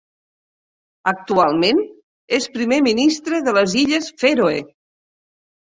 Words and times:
Actualment 1.11 1.83
és 2.39 2.49
primer 2.57 2.81
ministre 2.89 3.45
de 3.51 3.55
les 3.61 3.79
Illes 3.85 4.13
Fèroe. 4.25 4.61